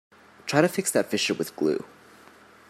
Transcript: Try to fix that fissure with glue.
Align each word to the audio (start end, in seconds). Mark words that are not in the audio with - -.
Try 0.47 0.61
to 0.61 0.67
fix 0.67 0.89
that 0.89 1.11
fissure 1.11 1.35
with 1.35 1.55
glue. 1.55 1.85